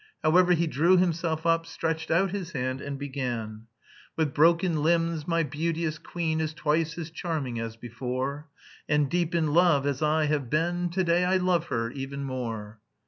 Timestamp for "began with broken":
2.97-4.81